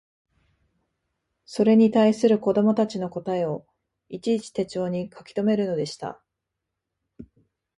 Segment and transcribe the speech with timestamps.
[1.45, 3.67] それに対する子供たちの答えを
[4.09, 6.19] いちいち手帖に書きとめるのでした